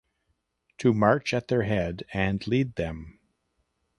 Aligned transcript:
To 0.79 0.95
march 0.95 1.31
at 1.31 1.47
their 1.47 1.61
head 1.61 2.05
and 2.11 2.47
lead 2.47 2.73
them. 2.73 3.19